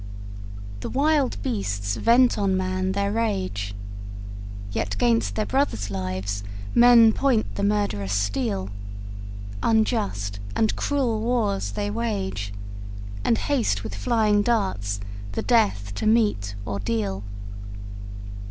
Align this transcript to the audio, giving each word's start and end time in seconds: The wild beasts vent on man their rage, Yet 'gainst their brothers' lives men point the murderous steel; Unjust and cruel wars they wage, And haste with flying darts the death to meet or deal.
The 0.79 0.89
wild 0.89 1.39
beasts 1.43 1.95
vent 1.95 2.35
on 2.35 2.57
man 2.57 2.93
their 2.93 3.11
rage, 3.11 3.75
Yet 4.71 4.97
'gainst 4.97 5.35
their 5.35 5.45
brothers' 5.45 5.91
lives 5.91 6.43
men 6.73 7.13
point 7.13 7.53
the 7.53 7.61
murderous 7.61 8.11
steel; 8.11 8.71
Unjust 9.61 10.39
and 10.55 10.75
cruel 10.75 11.19
wars 11.21 11.73
they 11.73 11.91
wage, 11.91 12.51
And 13.23 13.37
haste 13.37 13.83
with 13.83 13.93
flying 13.93 14.41
darts 14.41 14.99
the 15.33 15.43
death 15.43 15.93
to 15.97 16.07
meet 16.07 16.55
or 16.65 16.79
deal. 16.79 17.23